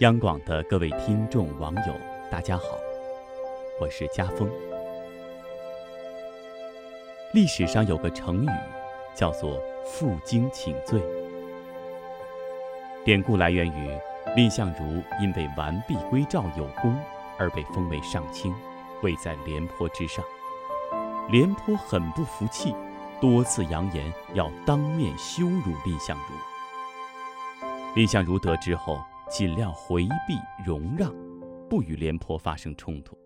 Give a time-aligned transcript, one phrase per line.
[0.00, 1.94] 央广的各位听众、网友，
[2.30, 2.64] 大家好，
[3.78, 4.50] 我是家峰。
[7.34, 8.48] 历史上有个成语，
[9.14, 11.02] 叫做“负荆请罪”。
[13.04, 13.90] 典故来源于
[14.34, 16.98] 蔺相如因为完璧归赵有功
[17.36, 18.54] 而被封为上卿，
[19.02, 20.24] 位在廉颇之上。
[21.28, 22.74] 廉颇很不服气，
[23.20, 26.34] 多次扬言要当面羞辱蔺相如。
[27.94, 28.98] 蔺相如得知后。
[29.30, 30.34] 尽量回避、
[30.66, 31.14] 容让，
[31.68, 33.16] 不与廉颇发生冲突。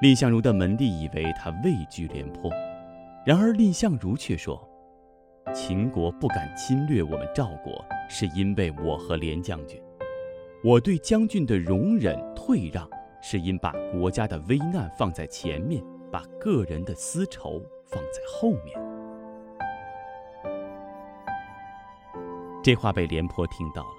[0.00, 2.48] 蔺相如的门第以为他畏惧廉颇，
[3.26, 4.56] 然而蔺相如却说
[5.52, 9.82] ：“秦国不敢侵略我们赵国，是因为我和廉将军。
[10.62, 12.88] 我对将军的容忍、退让，
[13.20, 18.80] 是因把国家的危难放在前面，把个人的私仇放在后面。”
[22.62, 23.96] 这话被廉颇听到了，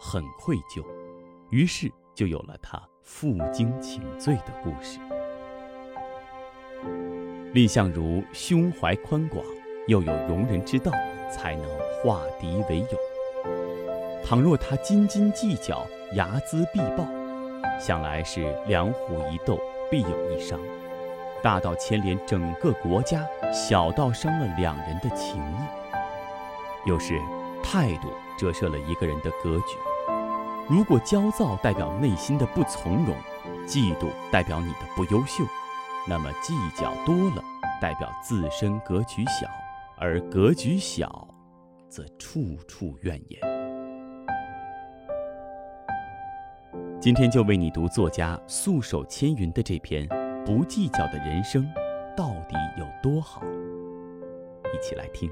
[0.00, 0.84] 很愧疚，
[1.50, 4.98] 于是就有了他负荆请罪的故事。
[7.54, 9.44] 蔺相如胸怀宽广，
[9.86, 10.90] 又有容人之道，
[11.30, 11.64] 才能
[12.02, 12.98] 化敌为友。
[14.24, 17.06] 倘若他斤斤计较，睚眦必报，
[17.78, 20.58] 想来是两虎一斗，必有一伤，
[21.40, 26.88] 大到牵连整个国家，小到伤了两人的情谊。
[26.88, 27.16] 有时。
[27.62, 29.76] 态度折射了一个人的格局。
[30.68, 33.16] 如果焦躁代表内心的不从容，
[33.66, 35.44] 嫉妒代表你的不优秀，
[36.08, 37.42] 那么计较多了
[37.80, 39.48] 代表自身格局小，
[39.98, 41.28] 而格局小，
[41.88, 43.40] 则处处怨言。
[47.00, 50.08] 今天就为你读作家素手千云的这篇
[50.44, 51.68] 《不计较的人生
[52.16, 53.42] 到底有多好》，
[54.72, 55.28] 一起来听。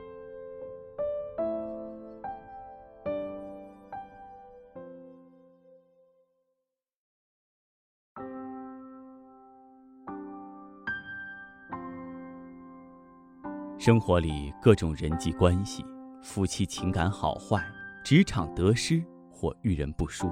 [13.80, 15.83] 生活里各种人际关系，
[16.23, 17.67] 夫妻情感好坏，
[18.05, 19.02] 职场得失
[19.33, 20.30] 或遇人不淑。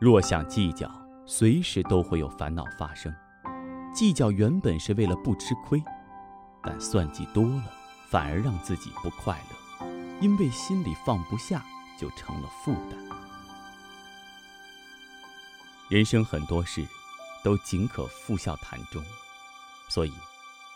[0.00, 0.90] 若想计较，
[1.24, 3.14] 随时都会有烦恼发生。
[3.94, 5.80] 计较原本是为了不吃亏，
[6.60, 7.72] 但算计多了，
[8.10, 9.86] 反而让自己不快乐，
[10.20, 11.64] 因为心里放不下，
[11.96, 12.98] 就成了负担。
[15.88, 16.84] 人生很多事，
[17.44, 19.00] 都仅可付笑谈中，
[19.88, 20.12] 所以，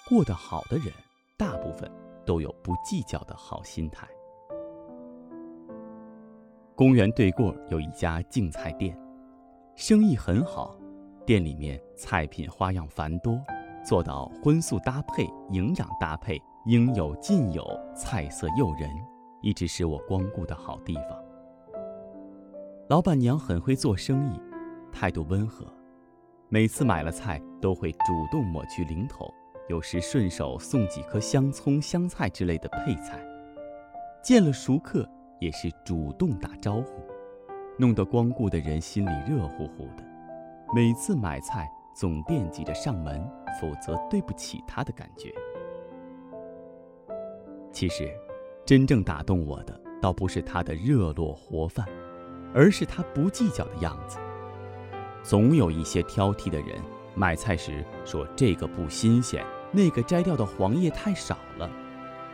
[0.09, 0.95] 过得好的人。
[1.43, 1.91] 大部分
[2.25, 4.07] 都有不计较的好心态。
[6.77, 8.97] 公园对过有一家净菜店，
[9.75, 10.79] 生意很好，
[11.27, 13.37] 店里面菜品花样繁多，
[13.85, 18.89] 做到荤素搭配、营养搭配，应有尽有，菜色诱人，
[19.41, 21.21] 一直是我光顾的好地方。
[22.89, 24.41] 老板娘很会做生意，
[24.93, 25.67] 态度温和，
[26.49, 29.29] 每次买了菜都会主动抹去零头。
[29.69, 33.25] 有时顺手送几颗香葱、香菜之类的配菜，
[34.23, 35.09] 见了熟客
[35.39, 37.03] 也是主动打招呼，
[37.79, 40.05] 弄得光顾的人心里热乎乎的。
[40.75, 43.25] 每次买菜总惦记着上门，
[43.61, 45.33] 否则对不起他的感觉。
[47.71, 48.13] 其实，
[48.67, 51.87] 真正打动我的倒不是他的热络活泛，
[52.53, 54.19] 而是他不计较的样子。
[55.23, 56.83] 总有一些挑剔的人。
[57.15, 61.71] 买菜时说这个不新鲜，那个摘掉的黄叶太少了，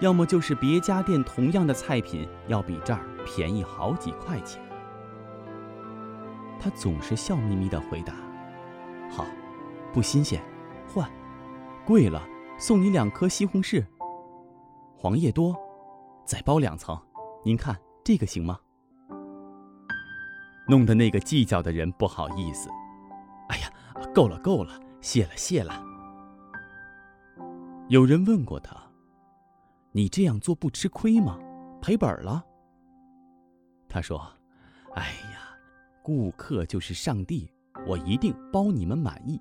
[0.00, 4.62] 要么就是别家店同样的菜品要比这儿便宜好几块钱。
[6.60, 8.14] 他总是笑眯眯地回答
[9.10, 9.24] ：“好，
[9.92, 10.42] 不新鲜，
[10.92, 11.08] 换；
[11.84, 12.22] 贵了，
[12.58, 13.84] 送你两颗西红柿。
[14.96, 15.56] 黄叶多，
[16.24, 16.98] 再包两层。
[17.44, 18.58] 您看这个行吗？”
[20.68, 22.68] 弄得那个计较的人不好意思。
[24.18, 25.80] 够了，够了，谢了，谢了。
[27.86, 28.76] 有人问过他
[29.94, 31.38] ：“你这样做不吃亏吗？
[31.81, 32.44] 赔本了？”
[33.88, 34.20] 他说
[34.96, 35.56] ：“哎呀，
[36.02, 37.48] 顾客就是上帝，
[37.87, 39.40] 我一定包你们满意。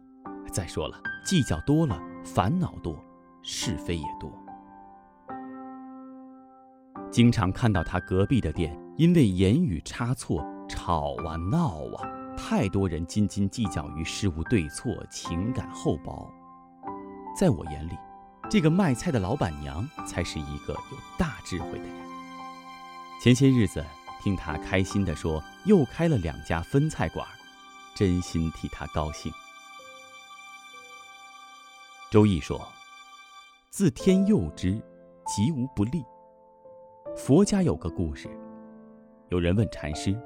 [0.52, 3.04] 再说了，计较多了，烦恼多，
[3.42, 4.32] 是非也多。
[7.10, 12.08] 经常看到他隔壁的店，因为言语差错，吵啊闹啊。”
[12.50, 16.32] 太多人斤斤计较于事物对错，情感厚薄。
[17.38, 17.98] 在我眼里，
[18.50, 21.96] 这个卖菜的老板娘才是一个有大智慧的人。
[23.22, 23.86] 前些日子
[24.22, 27.28] 听她开心地说，又开了两家分菜馆，
[27.94, 29.30] 真心替她高兴。
[32.10, 32.66] 周易说
[33.70, 34.82] ：“自天佑之，
[35.26, 36.02] 吉无不利。”
[37.14, 38.30] 佛家有个故事，
[39.28, 40.18] 有人问禅师。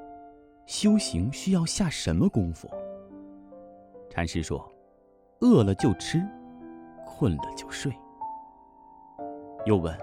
[0.66, 2.68] 修行需要下什么功夫？
[4.08, 4.70] 禅师说
[5.40, 6.22] ：“饿了就吃，
[7.04, 7.92] 困了就睡。”
[9.66, 9.96] 又问：“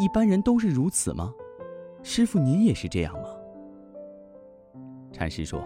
[0.00, 1.32] 一般人都是如此吗？
[2.02, 3.28] 师傅您也是这样吗？”
[5.12, 5.62] 禅师说：“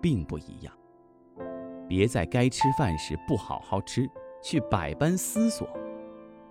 [0.00, 0.72] 并不一样。
[1.88, 4.08] 别在该吃饭时不好好吃，
[4.42, 5.66] 去百般思索；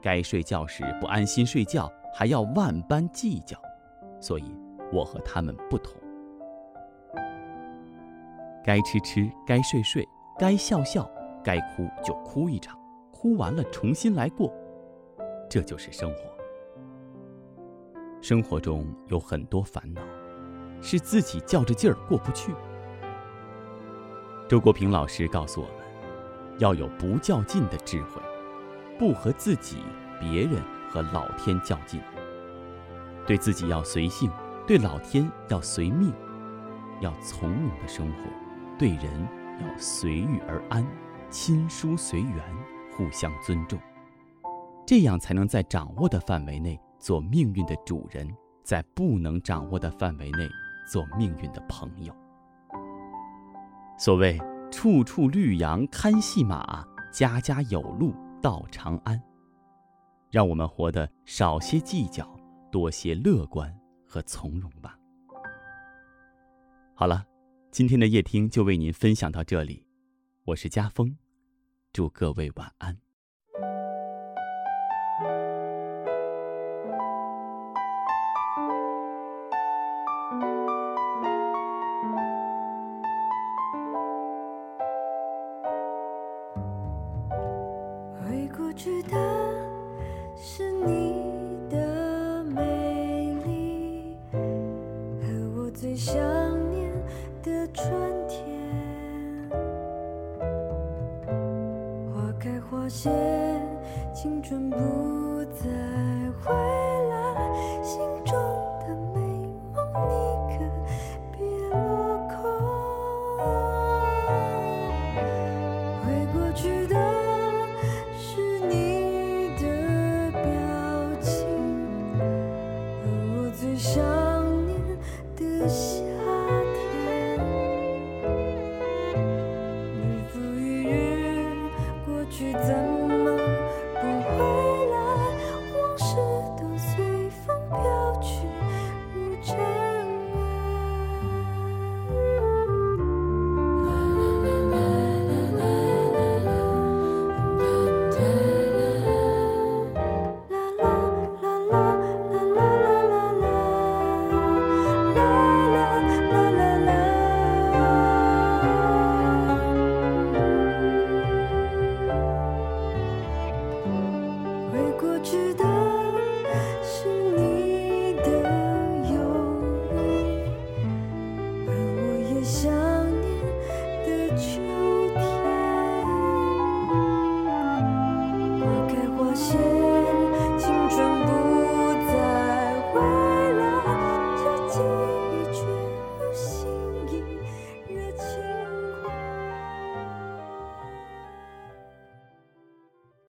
[0.01, 3.57] 该睡觉时不安心睡觉，还要万般计较。
[4.19, 4.55] 所以，
[4.93, 6.00] 我和他们不同。
[8.63, 11.09] 该吃吃，该睡睡，该笑笑，
[11.43, 12.77] 该哭就哭一场，
[13.11, 14.53] 哭完了重新来过。
[15.49, 16.21] 这就是生活。
[18.21, 20.01] 生活中有很多烦恼。”
[20.83, 22.51] 是自己较着劲儿过不去。
[24.49, 25.75] 周国平老师告诉我们，
[26.57, 28.19] 要有不较劲的智慧，
[28.97, 29.77] 不和自己、
[30.19, 30.59] 别人
[30.89, 32.01] 和老天较劲。
[33.27, 34.31] 对自己要随性，
[34.65, 36.11] 对老天要随命，
[36.99, 38.23] 要从容的生活；
[38.81, 39.27] 对人
[39.59, 40.83] 要随遇而安，
[41.29, 42.43] 亲疏随缘，
[42.91, 43.79] 互相尊重。
[44.87, 48.27] 这样才能在掌握的范围内做命运的主人，
[48.63, 50.49] 在不能掌握的范围内。
[50.91, 52.13] 做命运的朋友。
[53.97, 54.37] 所谓
[54.69, 56.83] “处处绿杨看戏马，
[57.13, 59.21] 家家有路到长安”，
[60.31, 62.27] 让我们活得少些计较，
[62.69, 63.73] 多些乐观
[64.05, 64.97] 和从容吧。
[66.93, 67.23] 好了，
[67.71, 69.85] 今天的夜听就为您分享到这里，
[70.43, 71.15] 我是家峰，
[71.93, 72.97] 祝各位晚安。
[88.25, 89.15] 为过去的
[90.35, 91.13] 是你
[91.69, 96.21] 的美丽，和我最想
[102.91, 103.09] 些，
[104.13, 104.75] 青春不